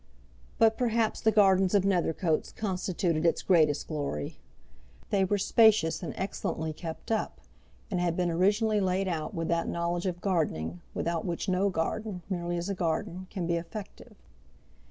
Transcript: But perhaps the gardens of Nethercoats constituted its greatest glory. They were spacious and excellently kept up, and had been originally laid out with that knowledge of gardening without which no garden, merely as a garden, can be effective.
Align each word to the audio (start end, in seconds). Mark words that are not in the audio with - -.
But 0.57 0.79
perhaps 0.79 1.21
the 1.21 1.31
gardens 1.31 1.75
of 1.75 1.85
Nethercoats 1.85 2.51
constituted 2.51 3.23
its 3.23 3.43
greatest 3.43 3.87
glory. 3.87 4.39
They 5.11 5.23
were 5.23 5.37
spacious 5.37 6.01
and 6.01 6.11
excellently 6.17 6.73
kept 6.73 7.11
up, 7.11 7.39
and 7.91 7.99
had 7.99 8.17
been 8.17 8.31
originally 8.31 8.79
laid 8.81 9.07
out 9.07 9.35
with 9.35 9.47
that 9.49 9.67
knowledge 9.69 10.07
of 10.07 10.19
gardening 10.19 10.81
without 10.95 11.23
which 11.23 11.47
no 11.47 11.69
garden, 11.69 12.23
merely 12.31 12.57
as 12.57 12.67
a 12.67 12.73
garden, 12.73 13.27
can 13.29 13.45
be 13.45 13.57
effective. 13.57 14.15